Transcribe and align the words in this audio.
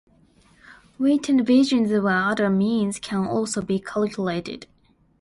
Weighted 0.97 1.45
versions 1.45 1.91
of 1.91 2.07
other 2.07 2.49
means 2.49 2.97
can 2.97 3.27
also 3.27 3.61
be 3.61 3.79
calculated. 3.79 4.65